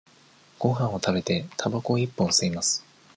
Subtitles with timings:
[0.57, 2.83] ごはんを食べて、たばこを一本吸います。